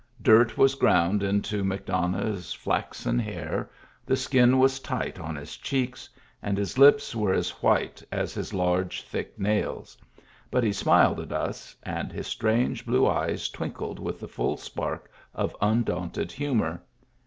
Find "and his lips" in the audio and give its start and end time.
6.41-7.15